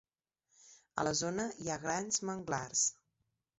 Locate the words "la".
1.09-1.11